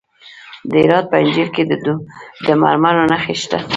[0.69, 1.63] د هرات په انجیل کې
[2.45, 3.59] د مرمرو نښې شته.